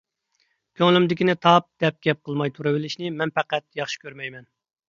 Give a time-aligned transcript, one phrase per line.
[0.79, 4.53] كۆڭلۈمدىكىنى تاپ، دەپ گەپ قىلماي تۇرۇۋېلىشنى مەن پەقەت ياخشى كۆرمەيمەن.